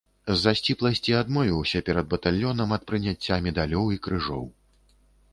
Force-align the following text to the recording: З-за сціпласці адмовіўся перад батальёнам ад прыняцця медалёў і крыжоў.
З-за 0.35 0.51
сціпласці 0.59 1.11
адмовіўся 1.17 1.81
перад 1.89 2.07
батальёнам 2.13 2.73
ад 2.77 2.87
прыняцця 2.93 3.35
медалёў 3.49 3.85
і 3.97 3.99
крыжоў. 4.07 4.43